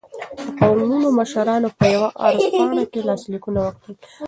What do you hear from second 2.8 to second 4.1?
کې لاسلیکونه وکړل.